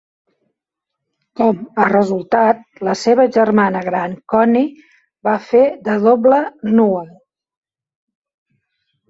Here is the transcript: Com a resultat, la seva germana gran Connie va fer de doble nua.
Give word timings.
Com 1.41 1.59
a 1.83 1.85
resultat, 1.89 2.63
la 2.87 2.95
seva 3.01 3.25
germana 3.35 3.83
gran 3.89 4.17
Connie 4.35 4.65
va 5.29 5.35
fer 5.51 5.63
de 5.91 5.99
doble 6.09 6.41
nua. 6.81 7.05